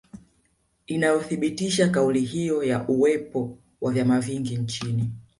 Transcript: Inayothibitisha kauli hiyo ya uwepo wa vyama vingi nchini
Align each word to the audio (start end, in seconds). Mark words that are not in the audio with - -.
Inayothibitisha 0.87 1.89
kauli 1.89 2.21
hiyo 2.21 2.63
ya 2.63 2.87
uwepo 2.87 3.57
wa 3.81 3.91
vyama 3.91 4.19
vingi 4.19 4.57
nchini 4.57 5.09